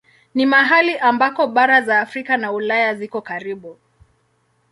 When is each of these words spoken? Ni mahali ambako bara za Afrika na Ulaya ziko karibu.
Ni 0.35 0.45
mahali 0.45 0.97
ambako 0.97 1.47
bara 1.47 1.81
za 1.81 1.99
Afrika 2.01 2.37
na 2.37 2.51
Ulaya 2.51 2.95
ziko 2.95 3.21
karibu. 3.21 3.77